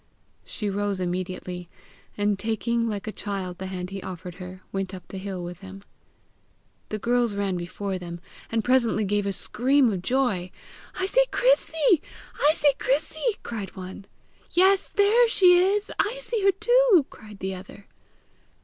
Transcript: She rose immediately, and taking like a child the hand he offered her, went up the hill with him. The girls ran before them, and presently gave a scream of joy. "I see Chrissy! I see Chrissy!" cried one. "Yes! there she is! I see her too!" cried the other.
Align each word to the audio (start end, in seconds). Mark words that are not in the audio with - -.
She 0.45 0.67
rose 0.67 0.99
immediately, 0.99 1.69
and 2.17 2.39
taking 2.39 2.89
like 2.89 3.05
a 3.05 3.11
child 3.11 3.59
the 3.59 3.67
hand 3.67 3.91
he 3.91 4.01
offered 4.01 4.33
her, 4.41 4.63
went 4.71 4.95
up 4.95 5.07
the 5.07 5.19
hill 5.19 5.43
with 5.43 5.59
him. 5.59 5.83
The 6.89 6.97
girls 6.97 7.35
ran 7.35 7.55
before 7.55 7.99
them, 7.99 8.19
and 8.51 8.63
presently 8.63 9.03
gave 9.05 9.27
a 9.27 9.31
scream 9.31 9.91
of 9.93 10.01
joy. 10.01 10.49
"I 10.95 11.05
see 11.05 11.25
Chrissy! 11.29 12.01
I 12.33 12.53
see 12.55 12.73
Chrissy!" 12.79 13.35
cried 13.43 13.75
one. 13.75 14.05
"Yes! 14.49 14.91
there 14.91 15.27
she 15.29 15.53
is! 15.55 15.91
I 15.99 16.17
see 16.19 16.41
her 16.45 16.51
too!" 16.51 17.05
cried 17.11 17.37
the 17.37 17.53
other. 17.53 17.85